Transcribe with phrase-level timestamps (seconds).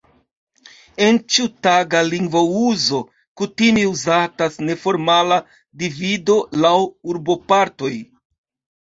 [1.07, 3.01] En ĉiutaga lingvouzo
[3.41, 5.37] kutime uzatas neformala
[5.83, 6.73] divido laŭ
[7.13, 7.93] urbopartoj.